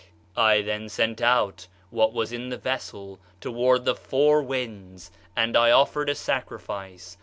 "'I 0.35 0.63
then 0.63 0.89
sent 0.89 1.21
out 1.21 1.67
(what 1.91 2.11
was 2.11 2.31
in 2.33 2.49
the 2.49 2.57
vessel) 2.57 3.19
toward 3.39 3.85
the 3.85 3.93
four 3.93 4.41
winds, 4.41 5.11
and 5.35 5.55
I 5.55 5.69
offered 5.69 6.09
a 6.09 6.15
sacrifice. 6.15 7.17